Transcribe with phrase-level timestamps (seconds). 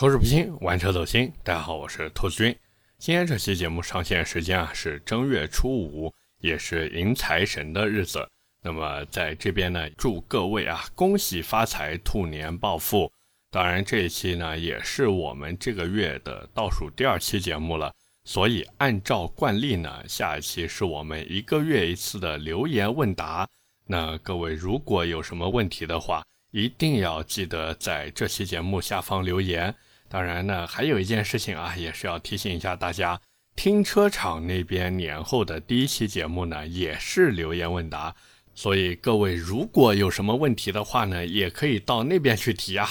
[0.00, 1.30] 口齿不清，玩车走心。
[1.44, 2.56] 大家好，我是兔子君。
[2.96, 8.26] 今天这期节目上线时间啊是正月初五，也是迎财神的日子。
[8.62, 13.12] 那么在这边呢，祝各位啊恭喜发财，兔年暴富。
[13.50, 17.92] 当然这一期呢也是我们这个月的倒数第二期节目了，
[18.24, 23.46] 所以按照惯例呢，下一期是我们一个月一次的留言问答。
[23.84, 29.76] 那各位如果有什么问题的话，一定要记得在这期节目下方留言。
[30.10, 33.20] 当然呢，还有一件事情啊，也是要提醒一下大家，
[33.54, 38.12] 停车场那边年后的第一期节目呢，也是留言问答，
[38.52, 42.88] 所以各位如果有什么问题的话呢，也可以到那边去提啊。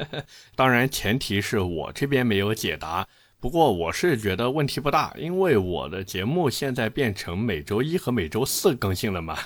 [0.56, 3.06] 当然前提是我这边没有解答，
[3.38, 9.38] 不过我是觉得问题不大，因为我的节目现在变成每周一和每周四更新了嘛。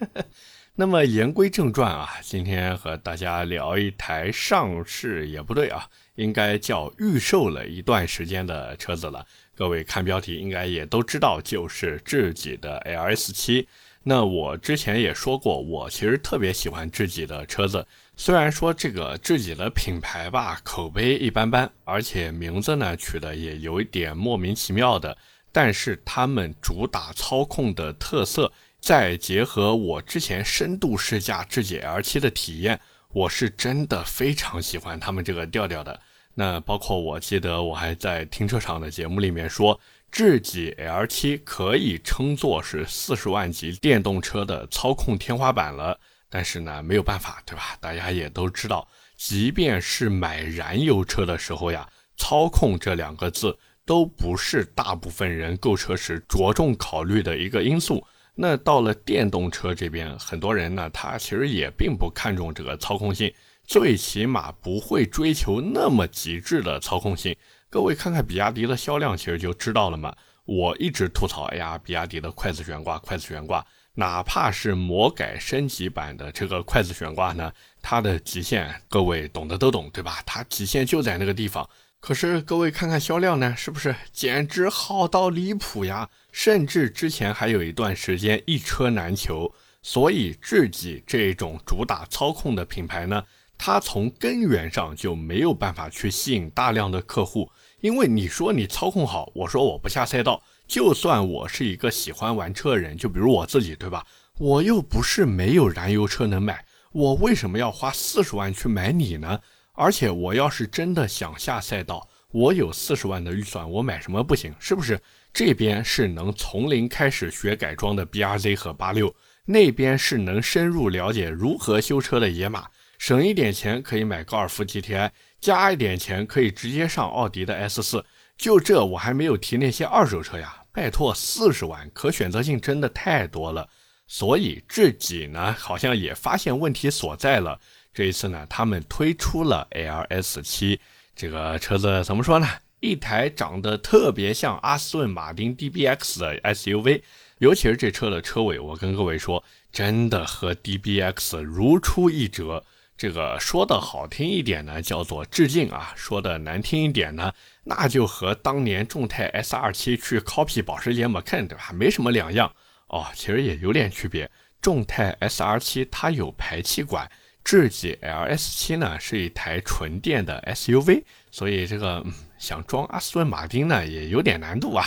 [0.76, 5.88] 那么言归正传啊，今天和大家聊一台上市也不对啊。
[6.20, 13.66] 应该叫预售了一段时间的车子了，各位看标题应该也都知道，就是智己的 LS 七。
[14.02, 17.86] 那我之前也说过，我其实特别喜欢智己的车子。
[18.16, 25.16] 虽然说这个智己的品牌吧，口碑一般般，而且名字呢取的也有一点莫名其妙的，
[25.52, 32.80] 但是他们主打操控的特色，再结合我之前深度试驾智己 L7 的体验，
[33.12, 36.00] 我是真的非常喜欢他们这个调调的。
[36.34, 39.78] 那包括我记得我还在停车场的节目里面说，
[40.10, 45.98] 智己 L7 可以称作是四十万级电动车的操控天花板了。
[46.32, 47.76] 但是呢，没有办法，对吧？
[47.80, 58.06] 大家也都知道，即便是买燃油车的时候呀，操控这两个字都不是大部分人购车时着重考虑的一个因素。
[58.36, 63.34] 那到了电动车这边，很多人呢，他其实也并不看重这个操控性。
[63.70, 67.36] 最起码不会追求那么极致的操控性。
[67.68, 70.12] 各位看看比亚迪的销量，其实就知道了嘛。
[70.44, 80.20] 我一直吐槽，哎呀，比亚迪的筷子悬挂，筷子悬挂，哪怕是魔改升级版的这个筷子悬挂呢，它的极限，各位懂的都懂，对吧？
[80.26, 81.70] 它极限就在那个地方。
[82.00, 86.08] 可是各位看看销量呢，是不是简直好到离谱呀？
[86.32, 89.54] 甚至之前还有一段时间一车难求。
[89.82, 93.24] 所以智己这种主打操控的品牌呢？
[93.62, 97.46] 它从根源上就没有办法去吸引大量的客户，
[97.82, 104.02] 因为你说你操控好，我说我不下赛道，就算我是一个喜欢玩车的人，就比如我自己，对吧？
[104.38, 109.38] 我又不是没有燃油车能买，我为什么要花四十万去买你呢？
[109.74, 114.54] 而且我要是真的想下赛道，我有四十万的预算，我买什么不行？
[114.58, 114.98] 是不是？
[115.34, 122.66] 这边是能从零开始学改装的 B R Z 和八六，那边是能深入了解如何修车的野马。
[123.00, 128.04] 省一点钱可以买高尔夫 GTI，加一点钱可以直接上奥迪的 S 四。
[128.36, 130.54] 就这我还没有提那些二手车呀！
[130.70, 133.66] 拜托，四十万可选择性真的太多了。
[134.06, 137.58] 所以自己呢，好像也发现问题所在了。
[137.94, 140.78] 这一次呢，他们推出了 LS 七
[141.16, 142.46] 这个车子，怎么说呢？
[142.80, 147.00] 一台长得特别像阿斯顿马丁 DBX 的 SUV，
[147.38, 152.62] 尤其是这车的车尾，我跟各位说，真的和 DBX 如出一辙。
[153.00, 157.32] 这个说的好听一点呢，叫做致敬啊；说的难听一点呢，
[157.64, 162.52] 那就和当年众泰 S 二七去 copy 保时捷 Macan 对吧，没什么两样
[162.88, 163.06] 哦。
[163.14, 164.30] 其实也有点区别。
[164.60, 167.10] 众泰 S 二七它有排气管，
[167.42, 172.04] 智己 LS 七呢是一台纯电的 SUV，所以这个
[172.36, 174.84] 想装阿斯顿马丁呢也有点难度啊。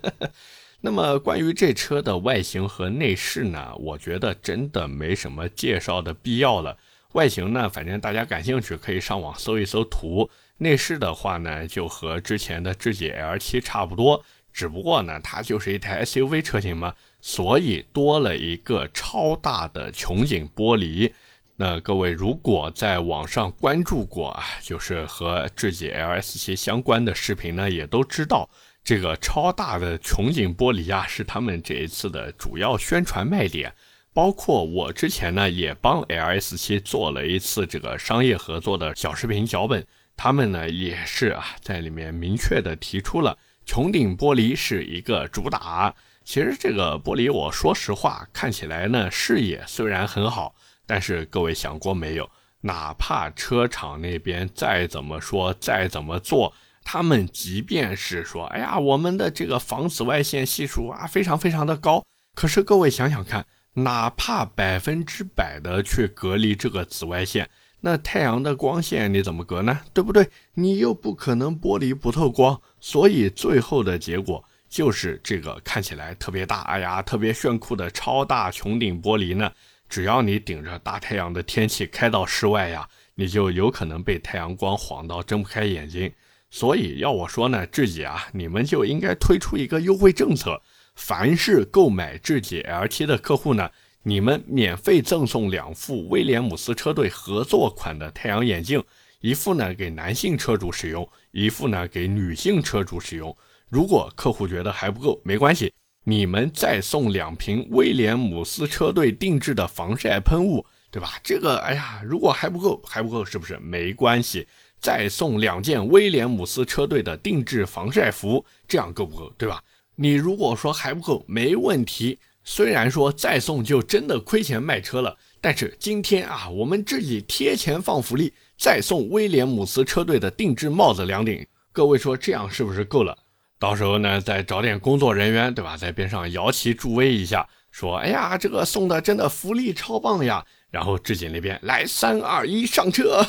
[0.80, 6.78] 那么关于这车的外形和内饰呢，我觉得真的没什么介绍的必要了。
[7.16, 10.28] 外形呢，反正大家感兴趣可以上网搜一搜图。
[10.58, 14.22] 内饰的话呢，就和之前的智己 L7 差不多，
[14.52, 21.10] 只不过呢，它就是一台 SUV 车型嘛，所以多了一个超大的穹顶玻璃。
[21.56, 28.46] 那各位如果在网上关注过啊，就是和智己 LS7 相关的视频呢，也都知道
[28.84, 33.72] 这个超大的穹顶玻璃啊，是他们这一次的主要宣传卖点。
[34.16, 39.86] 包括我之前呢，也帮 LS 七做了一次这个商业合作的小视频脚本，
[40.16, 43.36] 他们呢也是啊，在里面明确的提出了
[43.66, 45.94] 穹顶玻璃是一个主打。
[46.24, 50.54] 其实这个玻璃，我说实话，看起来呢视野虽然很好，
[50.86, 52.30] 但是各位想过没有，
[52.62, 62.02] 哪怕车厂那边再怎么说，再怎么做，他们即便是说，哎呀，我们的这个防紫外线系数啊，非常非常的高，
[62.34, 63.44] 可是各位想想看。
[63.78, 67.50] 哪怕百分之百的去隔离这个紫外线，
[67.80, 69.80] 那太阳的光线你怎么隔呢？
[69.92, 70.26] 对不对？
[70.54, 79.52] 你又不可能玻璃不透光，所以最后的结果就是这个看起来特别大，哎呀，特别炫酷的超大穹顶玻璃呢。
[79.90, 86.10] 只要你顶着大太阳的天气开到室外呀，你就有可能被太阳光晃到睁不开眼睛。
[86.48, 90.62] 所以要我说呢，自己啊，你们就应该推出一个优惠政策，
[90.96, 93.70] 凡是购买智己 L7 的客户呢，
[94.02, 98.82] 你们免费赠送两副威廉姆斯车队合作款的太阳眼镜，
[99.20, 103.36] 一副呢给男性车主使用，一副呢给女性车主使用。
[103.68, 105.72] 如果客户觉得还不够，没关系。
[106.04, 111.18] 你们再送两瓶威廉姆斯车队定制的防晒喷雾，对吧？
[111.22, 113.58] 这个，哎呀，如果还不够，还不够，是不是？
[113.58, 114.46] 没关系，
[114.80, 119.28] 再送两件威廉姆斯车队的定制防晒服，这样够不够？
[119.36, 119.60] 对吧？
[119.96, 122.18] 你如果说还不够，没问题。
[122.44, 131.44] 虽然说再送就真的亏钱卖车了，但是今天啊，我们自己贴钱放福利，再送威廉姆斯车队的定制帽子两顶。
[131.72, 133.18] 各位说这样是不是够了？
[133.58, 143.26] 到时候呢，再找点工作人员，对吧，在边上摇旗助威一下，说：“哎呀，这个送的真的福利超棒呀！”然后志锦那边来三二一上车，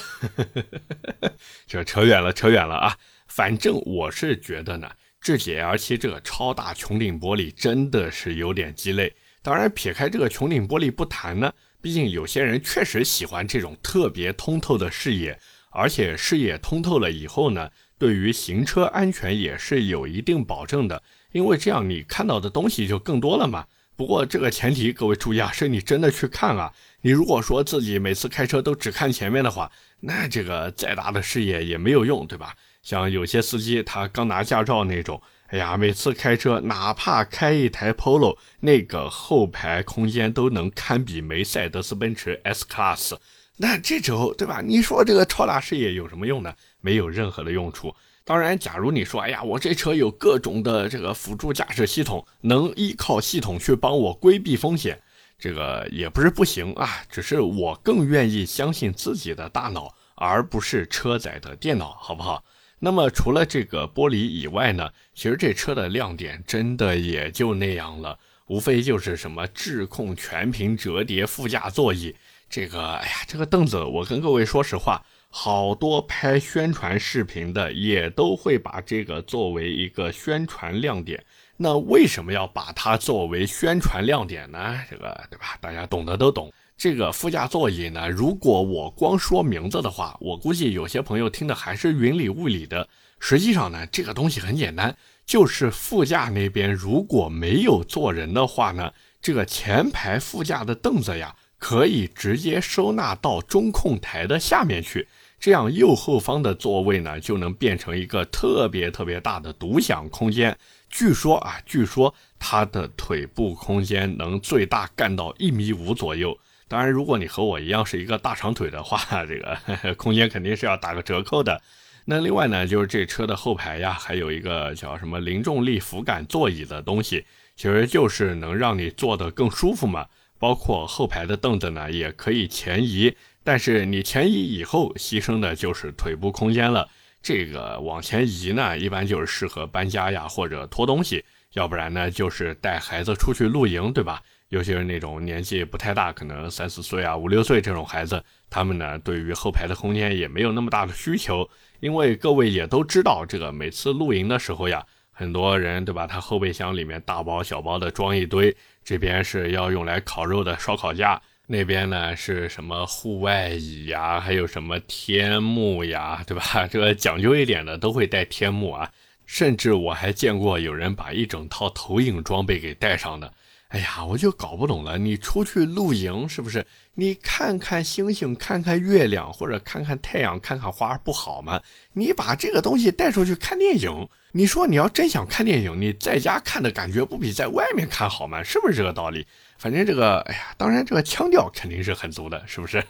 [1.65, 2.97] 这扯远了，扯远了啊！
[3.25, 4.91] 反正我是觉得呢，
[5.27, 9.13] 智己 L7 这个超大穹顶玻璃真的是有点鸡肋。
[9.41, 11.51] 当然，撇开这个穹顶玻璃不谈呢，
[11.81, 15.37] 毕竟有些人确实喜欢这种特别通透的视野，
[15.71, 17.69] 而且视野通透了以后呢。
[17.99, 21.03] 对于行车安全也是有一定保证的，
[21.33, 23.65] 因为这样你看到的东西就更多了嘛。
[23.97, 26.71] 不过这个前提，各位注意啊，是你真的去看啊。
[27.01, 29.69] 你如果说自己每次开车都只看前面的话，
[29.99, 32.55] 那这个再大的视野也没有用，对吧？
[32.87, 43.17] 像有些司机他刚拿驾照那种，哎呀，每次开车哪怕开一台 Polo，那个后排空间都能堪比梅赛德斯奔驰 S Class。
[43.57, 44.61] 那这时候，对吧？
[44.65, 46.53] 你说这个超大视野有什么用呢？
[46.79, 47.93] 没有任何的用处。
[48.23, 54.97] 当然，假如你说，哎呀，我这车有各种的这个辅助驾驶系统，能依靠系统去帮我规避风险，
[55.37, 57.03] 这个也不是不行啊。
[57.09, 62.41] 只是我更愿意相信自己的大脑，而不是车载的电脑，好不好？
[62.79, 72.15] 那么除了这个玻璃以外呢，其实这车的亮点真的也就那样了，无非就是什么智控全屏折叠副驾座椅。
[72.49, 81.21] 这个，哎呀，这个凳子，我跟各位说实话，好多拍宣传视频的也都会把这个作为一个宣传亮点。
[81.57, 84.79] 那为什么要把它作为宣传亮点呢？
[84.89, 85.57] 这个，对吧？
[85.59, 86.53] 大家懂的都懂。
[86.77, 92.87] 这个副驾座椅呢，如果我光说名字的话，我估计有些朋友听的还是云里雾里的。
[93.19, 94.95] 实际上呢，这个东西很简单，
[95.25, 101.35] 就是副驾那边如果没有坐人的话呢，这个前排副驾的凳子呀。
[101.59, 105.07] 可以直接收纳到中控台的下面去，
[105.39, 110.55] 这样右后方的座位呢就能变成一个特别特别大的独享空间。
[110.87, 116.37] 据说啊，据说它的腿部空间能最大干到一米五左右。
[116.67, 121.61] 当然，如果你和我一样是一个大长腿的话， 这个 空间肯定是要打个折扣的。
[122.05, 127.25] 那另外呢，就是这车的后排呀，还有一个叫什么零重力扶感座椅的东西，
[127.55, 130.05] 其实就是能让你坐得更舒服嘛。
[130.39, 136.87] 包括后排的凳子呢，也可以前移，但是你前移以后，牺牲的就是腿部空间了。
[137.23, 144.21] 这个往前移呢，一般就是适合搬家呀，或者拖东西，要不然呢，就是带孩子出去露营，对吧？
[144.49, 151.49] 尤其是那种年纪不太大，可能三四岁啊、五六岁这种孩子，他们呢，对于后排的空间也没有那么大的需求，
[151.79, 154.85] 因为各位也都知道，这个每次露营的时候呀。
[155.19, 156.05] 很多人对吧？
[156.05, 166.67] 他后备箱里面大包小包的装一堆，这边是要用来烤肉的烧烤架，那边呢是什么户外椅呀，还有什么天幕呀，对吧？
[166.69, 168.91] 这个讲究一点的都会带天幕啊，
[169.25, 173.33] 甚至我还见过有人把一整套投影装备给带上的。
[173.69, 176.65] 哎呀，我就搞不懂了，你出去露营是不是？
[176.93, 181.61] 你看看星星，看看月亮，或者看看太阳，看看花，不好吗？
[181.91, 188.41] 你把这个东西带出去看电影，你说你要真想看电影，你在家看的感觉不比在外面看好吗？
[188.41, 189.27] 是不是这个道理？
[189.57, 192.81] 反正这个，哎呀，当然这个腔调肯定是很足的，是不是？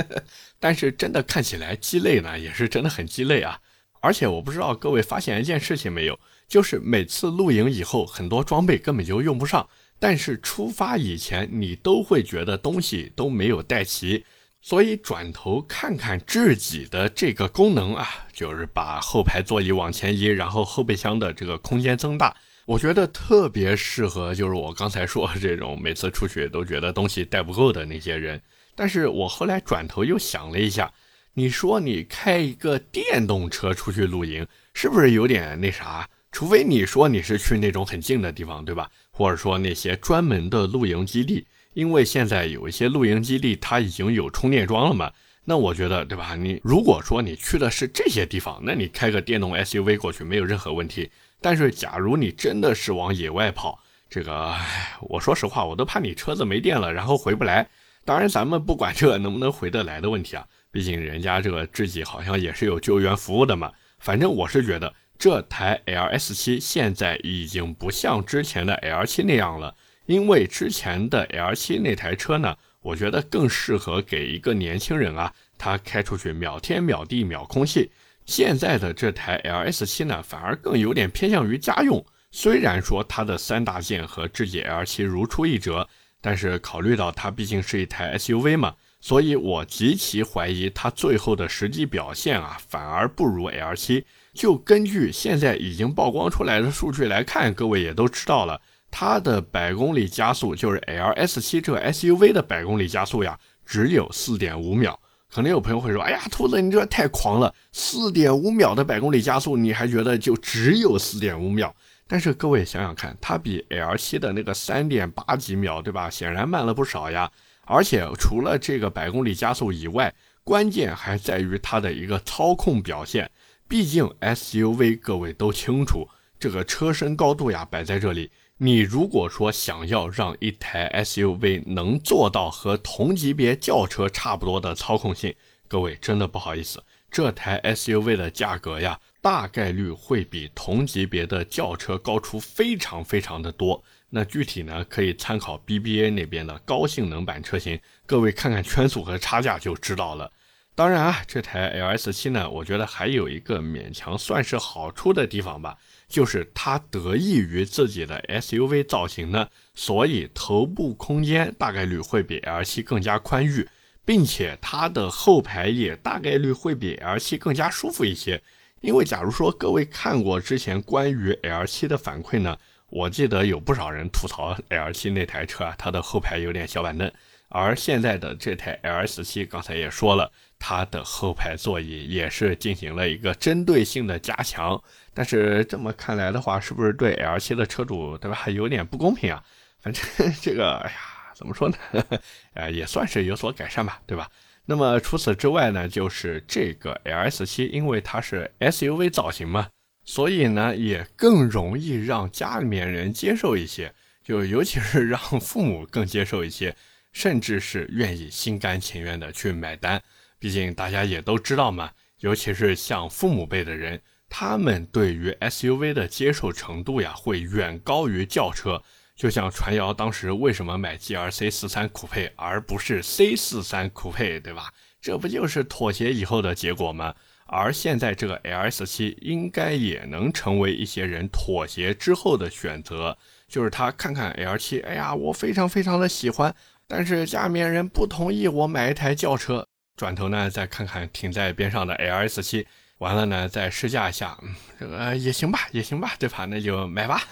[0.60, 3.58] 但是真的看起来鸡肋呢，也是真的很鸡肋啊！
[4.00, 9.66] 而且我不知道各位发现一件事情没有，就是每次露营以后，很多装备根本就用不上。
[9.98, 14.24] 但是出发以前，你都会觉得东西都没有带齐，
[14.60, 22.36] 所以转头看看自己的这个功能啊，就是把后排座椅往前移，然后后备箱的这个空间增大。
[22.66, 28.42] 我觉得特别适合，就是我刚才说这种每次出去都觉得东西带不够的那些人。
[28.74, 30.92] 但是我后来转头又想了一下，
[31.34, 36.08] 你说你开一个电动车出去露营，是不是有点那啥？
[36.32, 38.90] 除非你说你是去那种很近的地方，对吧？
[39.16, 45.10] 或者说那些专门的露营基地，因为现在有一些露营基地它已经有充电桩了嘛。
[45.46, 46.34] 那我觉得，对吧？
[46.34, 51.10] 你如果说你去的是这些地方，那你开个电动 SUV 过去没有任何问题。
[51.40, 53.78] 但是，假如你真的是往野外跑，
[54.10, 54.54] 这个，
[55.00, 57.66] 我说实话，我都怕你车子没电了，然后回不来。
[58.04, 63.72] 当然，咱们不管这个能不能回得来的问题啊，毕竟人家这个智己好像也是有救援服务的嘛。
[63.98, 69.74] 反正我是觉得，这台 LS7 现在已经不像之前的 L7 那样了，
[70.06, 72.56] 因为之前的 L7 那台车呢。
[72.82, 77.90] 我觉得更适合给一个年轻人啊，他开出去秒天秒地秒空气。
[78.26, 82.06] 现在的这台 LS7 呢，反而更有点偏向于家用。
[82.30, 85.88] 虽然说它的三大件和智己 L7 如出一辙，
[86.20, 94.04] 但是考虑到它毕竟是一台 SUV 嘛，所以我极其怀疑它最后的实际表现啊，反而不如 L7。
[94.36, 98.60] 就根据现在已经曝光出来的数据来看，各位也都知道了。
[98.90, 104.98] 它的百公里加速就是 L S 七这个 S U V 的百公里加速呀，只有四点五秒。
[105.28, 107.52] 可能有朋友会说：“哎呀，兔子，你这太狂了！
[107.72, 111.74] 四点五秒的百公里加速，你还觉得就只有四点五秒？”
[112.06, 116.08] 但是各位想想看，它比 L 七的那个三点八几秒，对吧？
[116.08, 117.30] 显然慢了不少呀。
[117.64, 120.14] 而且除了这个百公里加速以外，
[120.44, 123.28] 关键还在于它的一个操控表现。
[123.68, 126.08] 毕竟 S U V，各位都清楚，
[126.38, 128.30] 这个车身高度呀摆在这里。
[128.58, 135.34] 你如果说想要让一台 SUV 能做到和同级别轿车差不多的操控性，
[135.66, 143.82] 各位真的不好意思，这台 SUV 的价格呀，大概率会比同级别的轿车高出非常非常的多。
[144.08, 150.30] 那具体呢，可以参考 BBA 那边的高性能版车型，各位看看圈速和差价就知道了。
[150.76, 155.78] 当然啊，这台 LS7 呢，我觉得还有一个勉强算是好处的地方吧。
[156.06, 163.66] 就是它得益于自己的 SUV 造型呢，所以头部空间大概率会比 L7 更加宽裕，
[164.04, 168.42] 并且它的后排也大概率会比 L7 更加舒服一些。
[168.82, 172.56] 因为假如说各位看过之前关于 L7 的反馈呢，
[172.90, 177.10] 我记得有不少人吐槽 L7 那台车啊，它的后排有点小板凳，
[177.48, 180.32] 而现在的这台 LS7 刚才也说了。
[180.58, 189.44] 它的后排座椅也是进行了一个针对性的加强，但是这么看来的话，是不是对 L7 的车主对吧，有点不公平啊？
[189.80, 190.02] 反正
[190.40, 190.96] 这个，哎呀，
[191.34, 191.76] 怎么说呢？
[192.54, 194.30] 呃，也算是有所改善吧，对吧？
[194.64, 199.68] 那么除此之外呢，就是这个 LS7，因为它是 SUV 造型嘛，
[200.06, 203.92] 所以呢也更容易让家里面人接受一些，
[204.24, 206.74] 就尤其是让父母更接受一些，
[207.16, 210.02] 甚至是愿意心甘情愿的去买单。
[210.38, 218.82] 毕竟大家也都知道嘛，尤其是像父母辈的人，他们对于 SUV 的接受程度呀，会远高于轿车。
[219.16, 224.70] 就像传谣当时为什么买 GRC 四三酷配而不是 C 四三酷配，对吧？
[225.00, 227.14] 这不就是妥协以后的结果吗？
[227.46, 233.16] 而现在这个 LS 七应该也能成为一些人妥协之后的选择，
[233.48, 236.54] 就是他看看 L 七，哎呀，我非常非常的喜欢，
[236.88, 239.66] 但是家里面人不同意我买一台轿车。
[239.96, 242.66] 转头呢，再看看停在边上的 L S 七，
[242.98, 246.44] 完了呢，再试驾一下，嗯，这个也行吧，也行吧，对吧？
[246.44, 247.22] 那就买吧。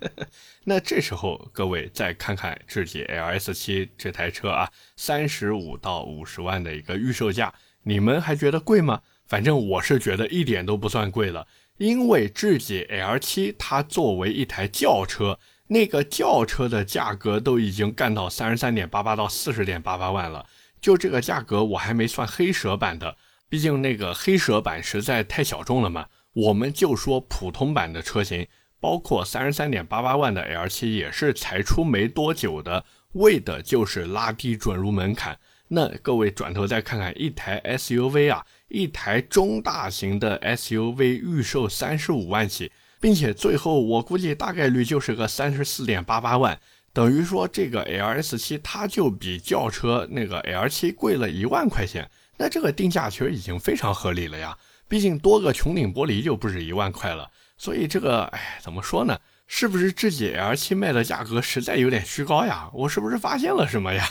[0.64, 7.52] 那这时候各位再看看智己 L S 七这台车啊，三十五到五十万的一个预售价，
[7.82, 9.02] 你们还觉得贵吗？
[9.26, 15.38] 反正我是觉得一点都不算贵了，因为智己 L 七它作为一台轿车，
[15.68, 20.44] 那个轿车的价格都已经干到三十三点八八到四十点八八万了。
[20.80, 23.16] 就这个价格，我还没算黑蛇版的，
[23.48, 26.06] 毕竟那个黑蛇版实在太小众了嘛。
[26.32, 28.46] 我们就说普通版的车型，
[28.78, 35.38] 包括三十三点八八万的 L7 也是才出没多久的，为的就是拉低准入门槛。
[35.66, 46.58] 那各位转头再看看一台 SUV 啊，一台中大型的 SUV 预售三十五万起，并且最后我估计大概率就是个三十四点八八万。
[46.92, 54.56] 等于说这个 L S 七它就比轿车那个 L 七贵了一万块钱，那这个定价其实已经非常合理了呀。
[54.88, 59.18] 毕竟多个穹顶玻璃就不止一万块了，所以这个哎，怎么说呢？
[59.46, 62.68] 是不是自己 L 七卖的价格实在有点虚高呀？
[62.74, 64.06] 我是不是发现了什么呀？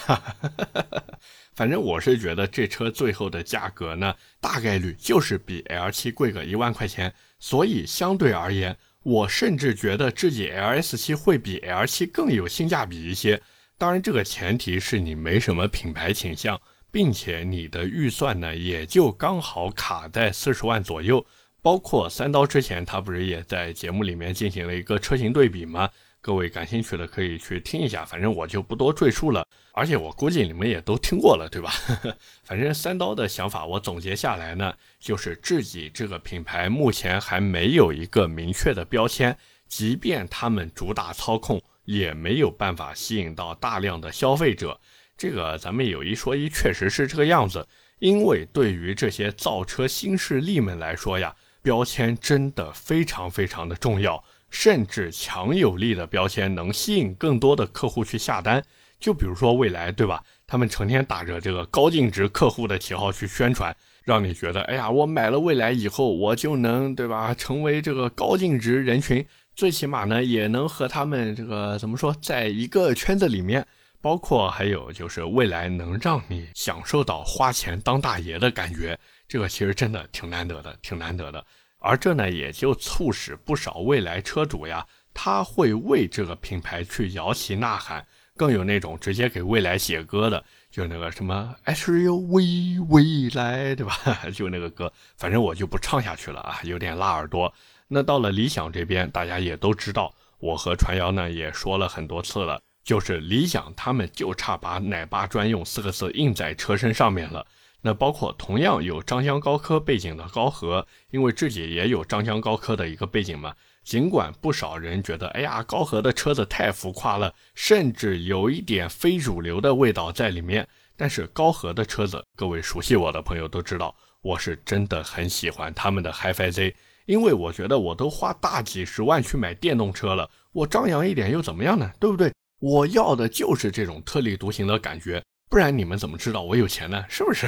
[1.53, 8.77] 反正我是觉得这车最后的价格呢，大概率就是比 L 七贵个一万块钱，所以相对而言。
[9.03, 13.41] 我甚至觉得智己 L S 七会比 L 七更有性价比一些，
[13.77, 16.59] 当然这个前提是你没什么品牌倾向，
[16.91, 21.25] 并且你的预算呢也就刚好卡在四十万左右。
[21.61, 25.89] 包括三刀之前他不是也在节目里面进行了一个车型对比吗？
[26.27, 29.47] 各位感兴趣的可以去听一下，反正我就不多赘述了。
[29.71, 31.71] 而且我估计你们也都听过了，对吧？
[32.43, 39.37] 反正三刀的想法我总结下来呢，就是自己这个品牌目前还没有一个明确的标签，
[39.69, 44.77] 即便他们主打操控，也没有办法吸引到大量的消费者。
[45.17, 47.65] 这个咱们有一说一，确实是这个样子。
[47.99, 58.63] 因为对于这些造车新势力们来说呀，标签真的非常非常的重要，甚至强有力的标签能吸引更多的客户去下单。
[58.99, 60.23] 就比如说未来，对吧？
[60.47, 67.33] 他们成天打着这个高净值客户的旗号去宣传，让你觉得，哎呀，我买了未来以后，我就能，对吧？
[67.33, 69.25] 成为这个高净值人群，
[69.55, 73.65] 最起码呢，也能和他们这个怎么说，在一个圈子里面。
[73.99, 81.43] 包括还有就是未来能让你享受到花钱当大爷的感觉，这个其实真的挺难得的，挺难得的。
[81.79, 88.05] 而这呢，也就促使不少未来车主呀，他会为这个品牌去摇旗呐喊。
[88.35, 93.97] 更有那种直接给未来写歌的，就那个什么 SUV 未来，对吧？
[94.31, 97.51] 就那个歌，反正我就不唱下去了啊，有点拉耳朵。
[97.87, 107.43] 那到了理想这边，大家也都知道，我和传谣呢也说了很多次了，就是理想他们就差把奶爸专用四个字印在车身上面了。
[107.87, 113.55] 那包括同样有张江高科背景的高和，因为自己也有张江高科的一个背景嘛。
[113.81, 120.67] 尽管不少人觉得，哎呀，高和的车子太浮夸了，甚至有一点非主流的味道在里面。
[120.97, 126.75] 但是高和的车子，各位熟悉我的朋友都知道，我是真的很喜欢他们的 HiFi Z，
[127.05, 131.89] 因为我觉得我都花大几十万去买电动车了，我张扬一点又怎么样呢？
[132.01, 132.33] 对不对？
[132.59, 135.23] 我要的就是这种特立独行的感觉。
[135.49, 137.05] 不然你们怎么知道我有钱呢？
[137.07, 137.47] 是不是？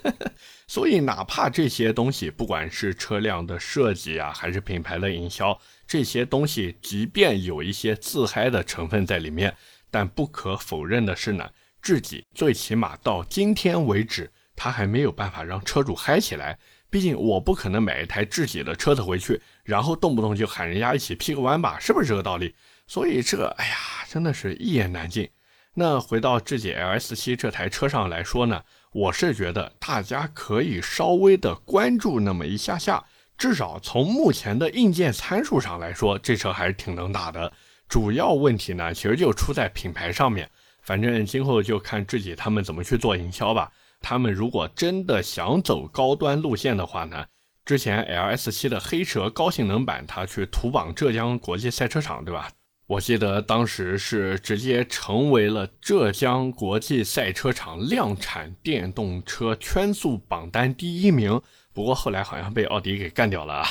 [0.66, 9.54] 所以哪怕这些东西，不管是车辆的设计啊，还是品牌的营销，这些东西即便有一些自嗨的成分在里面，
[9.90, 11.48] 但不可否认的是呢，
[11.82, 16.58] 自己最起码到今天为止，他还没有办法让车主嗨起来。
[16.88, 22.54] 毕竟我不可能买一台自己的车子回去，然后动不动就喊人家一起劈个弯吧，是不是这个道理？
[22.86, 23.76] 所以这，哎呀，
[24.08, 25.28] 真的是一言难尽。
[25.78, 28.62] 那回到智己 LS7 这台车上来说呢，
[28.92, 33.04] 我是觉得大家可以稍微的关注那么一下下，
[33.36, 37.52] 至少从目前的硬件参数上来说，这车还是挺能打的。
[37.90, 40.50] 主要问题呢，其实就出在品牌上面。
[40.80, 43.70] 反正今后就看智己他们怎么去做营销吧。
[44.00, 47.26] 他们如果真的想走高端路线的话呢，
[47.66, 52.48] 之前 LS7 的黑蛇高性能版，它去图榜浙江国际赛车场，对吧？
[52.86, 61.40] 我记得当时是直接成为了浙江国际赛车场量产电动车圈速榜单第一名，
[61.72, 63.68] 不过后来好像被奥迪给干掉了啊。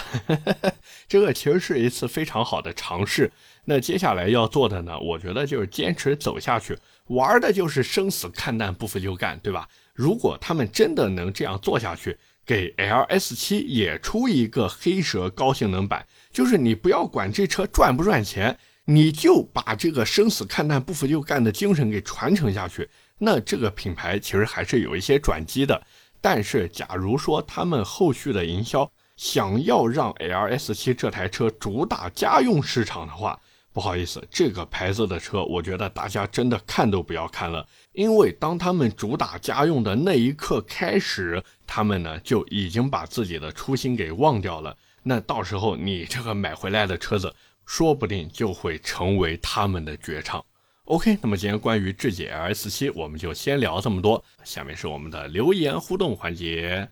[1.08, 3.32] 这个其实是一次非常好的尝试。
[3.64, 9.70] 那接下来要做的呢，我觉得就是坚持走下去，玩的就是生死看淡，不服就干，对吧？
[9.94, 18.58] 如果他们真的能这样做下去，给 LS7 也出一个黑蛇高性能版，就是你不要管这车赚不赚钱。
[18.88, 25.82] 你就把这个生死看淡、不服就干的精神给传承下去，那这个品牌其实还是有一些转机的。
[26.22, 33.40] 但是，假如说他们后续的营销想要让 LS7 这台车主打家用市场的话，
[33.74, 44.78] 不好意思，这个牌子的车，我觉得大家真的看都不要看了，因为当他们主打家用的那一刻开始，他们呢就已经把自己的初心给忘掉了。
[45.02, 47.34] 那到时候你这个买回来的车子。
[47.66, 50.44] 说不定就会成为他们的绝唱。
[50.86, 54.24] OK，那么今天关于智己 LS7，我们就先聊这么多。
[54.44, 56.88] 下面是我们的留言互动环节。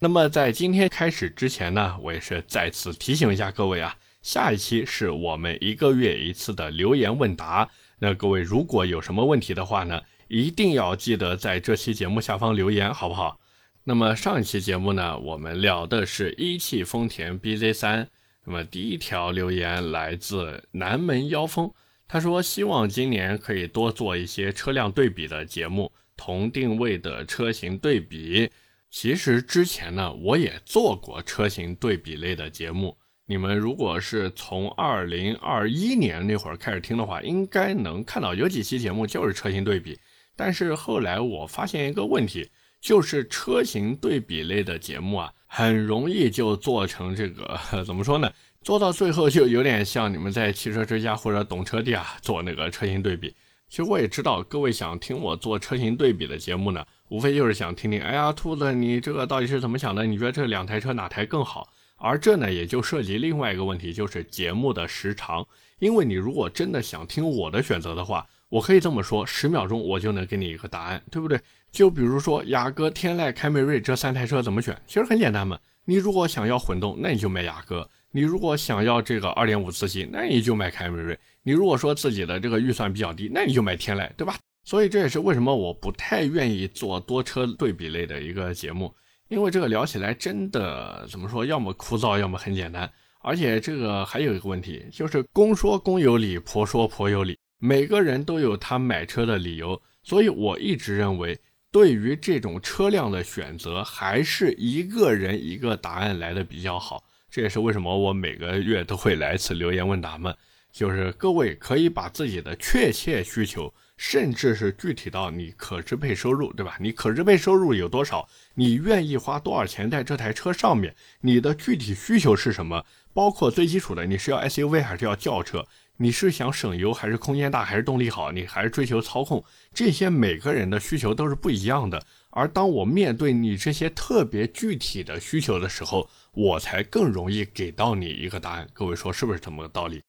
[0.00, 7.70] 那么在今天开始之前呢，我也是再次提醒一下各位啊，下一期是我们一个月一次的留言问答。
[8.00, 13.38] 那各位如果有什么问题的话呢，一定要记得在这期节目下方留言，好不好？
[13.84, 18.08] 那么上一期节目呢，我们聊的是一汽丰田 BZ3。
[18.44, 21.72] 那么第一条留言来自南门妖风，
[22.08, 28.50] 他说希望今年可以多做一些车辆对比的节目，同定位的车型对比。
[28.90, 32.96] 其实之前呢，我也做过车型对比类的节目。
[33.24, 39.98] 你们如果是从二零二一年那会儿开始听的话，应该能看到有几期节目就是车型对比。
[40.34, 42.50] 但是后来我发现一个问题，
[42.80, 45.32] 就是车型对比类的节目啊。
[45.54, 48.32] 很容易就做成这个， 怎么说呢？
[48.62, 53.28] 做到最后就有点像你们在汽车之家或者懂车帝啊做那个车型对比。
[53.68, 60.06] 其实我也知道，各位想听我做车型对比的节目呢，无非就是想听听，哎呀，兔子，你这个到底是怎么想的？
[60.06, 61.68] 你觉得这两台车哪台更好？
[61.96, 65.46] 而这呢，也就涉及另外一个问题，就是节目的时长。
[65.80, 71.38] 因为你如果真的想听我的选择的话，我可以这么说，十秒钟我就能给你一个答案，对不对？
[71.72, 74.78] 就比如说雅阁、天籁、凯美瑞这三台车怎么选？
[74.86, 75.58] 其实很简单嘛。
[75.86, 84.36] 你如果想要混动，那你就买雅阁；你如果想要这个二点五自吸，那你就买凯美瑞；你如果说自己的这个预算比较低，那你就买天籁，对吧？
[84.64, 88.94] 所以这也是为什么我不太愿意做多车对比类的一个节目，
[89.28, 92.88] 因为这个聊起来真的怎么说，要么枯燥，要么很简单。
[93.22, 97.38] 而且这个还有一个问题，就是公说公有理，婆说婆有理。
[97.58, 101.38] 每个人都有他买车的理由，所以我一直认为，
[101.72, 107.02] 对于这种车辆的选择，还是一个人一个答案来的比较好。
[107.30, 110.34] 这也是为什么我每个月都会来一次留言问答嘛，
[110.70, 116.76] 就是各位可以把自己的确切需求，甚至是具体到你可支配收入，对吧？
[116.78, 118.28] 你可支配收入有多少？
[118.56, 120.94] 你愿意花多少钱在这台车上面？
[121.22, 122.84] 你的具体需求是什么？
[123.14, 125.66] 包括最基础的，你是要 SUV 还是要轿车？
[126.02, 128.32] 你是想省油还是空间大还是动力好？
[128.32, 129.44] 你还是追求操控？
[129.72, 132.04] 这些每个人的需求都是不一样的。
[132.30, 138.66] 而当我面对你这些特别具体的需求的时候，我才更容易给到你一个答案。
[138.72, 140.02] 各位说是不是这么个道理？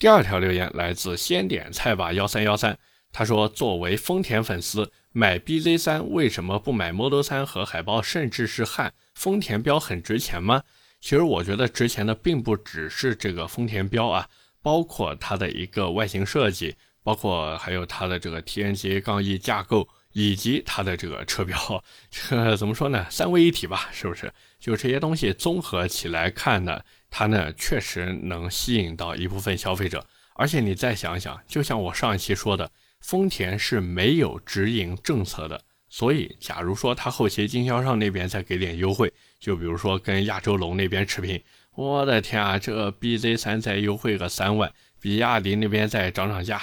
[0.00, 2.76] 第二条留言来自先点菜吧幺三幺三，
[3.12, 8.92] 他说：作为丰田粉丝，买 BZ 三为什么不买 Model 3和海豹，甚至是汉？
[9.14, 10.64] 丰田标很值钱吗？
[11.00, 14.28] 其实我觉得值钱的并不只是这个丰田标啊，
[14.62, 23.06] 包括它的一个外形设计，包括还有它的这个 TNGA 杠 E 架构，以及它的这个车标， 这怎么说呢？
[23.10, 24.32] 三位一体吧，是不是？
[24.58, 30.06] 就这些东西综合起来看呢，它呢确实能吸引到一部分消费者。
[30.34, 32.70] 而且你再想想，就像我上一期说的，
[33.00, 39.12] 丰田是没有直营政策的，所以假如说它后期经销商那边再给点优惠。
[39.38, 41.42] 就比如说跟亚洲龙那边持平，
[41.74, 46.60] 我的天啊，这 BZ 三再优惠个三万，比亚迪那边再涨涨价，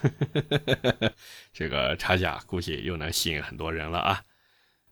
[1.52, 4.22] 这个差价估计又能吸引很多人了啊！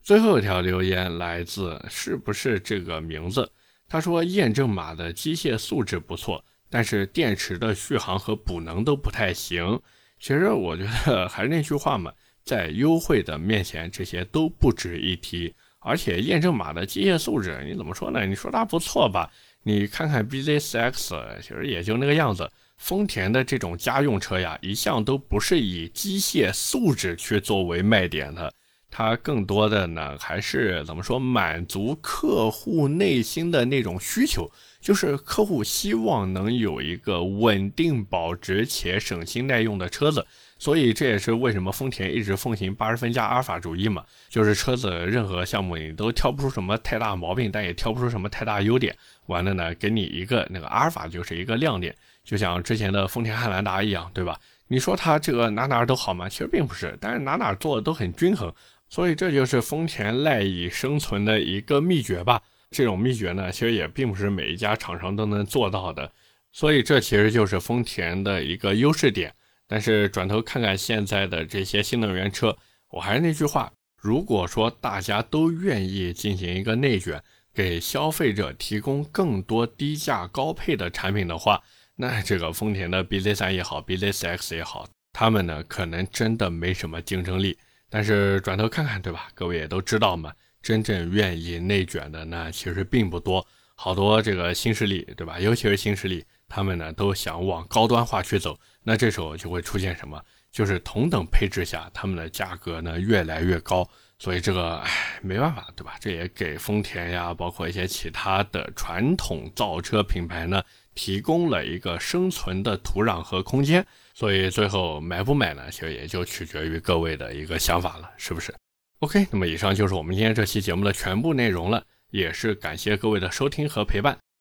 [0.02, 3.52] 最后一条留言来自是不是这个名字？
[3.88, 9.80] 他说验证码的机械素质不错，但是电池的续航和补能都不太行。
[10.18, 12.10] 其实我觉得还是那句话嘛，
[12.42, 15.54] 在优惠的面前，这些都不值一提。
[15.80, 18.26] 而且验证码的机械素质，你怎么说呢？
[18.26, 19.30] 你说它不错吧？
[19.68, 22.50] 你看看 BZ4X，其实也就那个样子。
[22.78, 28.50] 丰田的这种家用车呀，一向都不是以机械素质去作为卖点的，
[28.90, 34.50] 它更多的呢还是怎么说，满足客户内心的那种需求，
[34.80, 40.26] 就是客户希望能有一个稳定保值且省心耐用的车子。
[40.58, 51.94] 所以这也是为什么丰田一直奉行八十分加阿尔法主义嘛，就是车子任何项目你都挑不出什么太大毛病，但也挑不出什么太大优点，完了呢，给你一个那个阿尔法就是一个亮点，
[52.24, 54.38] 就像之前的丰田汉兰达一样，对吧？
[54.66, 56.28] 你说它这个哪哪都好吗？
[56.28, 58.52] 其实并不是，但是哪哪做的都很均衡，
[58.88, 62.42] 所以这就是丰田赖以生存的一个秘诀吧。
[62.70, 66.12] 这种秘诀呢，其实也并不是每一家厂商都能做到的，
[66.52, 69.32] 所以这其实就是丰田的一个优势点。
[69.68, 72.56] 但是转头看看现在的这些新能源车，
[72.90, 77.22] 我还是那句话，如果说大家都愿意进行一个内卷，
[77.54, 81.62] 给消费者提供更多低价高配的产品的话，
[81.96, 87.58] 那这个丰田的 BZ3 也好，BZ4X 也好，他们呢可能真的没什么竞争力。
[87.90, 89.28] 但是转头看看，对吧？
[89.34, 95.38] 各位也都知道嘛，真正愿意内卷的那其实并不多，好多这个新势力，对吧？
[95.40, 96.24] 尤其是新势力。
[96.48, 100.20] 他们呢都想往高端化去走，那这时候就会出现什么？
[100.50, 103.86] 就是同等配置下，他们的价格呢越来越高，
[104.18, 105.94] 所以这个唉没办法，对吧？
[106.00, 110.62] 这也给丰田呀，包括一些其他的传统造车品牌呢，
[110.94, 113.86] 提供了一个生存的土壤和空间。
[114.14, 115.70] 所以最后买不买呢？
[115.70, 118.52] 其实也就取决于各位的一个想法了，是不是
[119.00, 124.18] ？OK，那么以上就是我们今天这期节目的全部内容了，也是感谢各位的收听和陪伴。